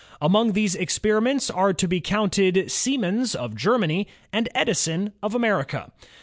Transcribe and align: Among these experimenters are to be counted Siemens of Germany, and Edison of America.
Among 0.19 0.53
these 0.53 0.73
experimenters 0.75 1.51
are 1.51 1.73
to 1.73 1.87
be 1.87 2.01
counted 2.01 2.71
Siemens 2.71 3.35
of 3.35 3.55
Germany, 3.55 4.07
and 4.33 4.49
Edison 4.55 5.13
of 5.21 5.35
America. 5.35 5.91